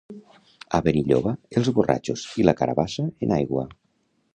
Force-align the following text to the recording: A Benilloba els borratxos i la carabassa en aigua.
A 0.77 0.79
Benilloba 0.87 1.35
els 1.61 1.71
borratxos 1.77 2.27
i 2.45 2.49
la 2.51 2.59
carabassa 2.63 3.11
en 3.29 3.41
aigua. 3.41 3.73